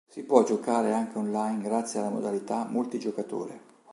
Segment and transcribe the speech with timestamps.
[0.11, 3.59] Si può giocare anche online grazie alla modalità multigiocatore.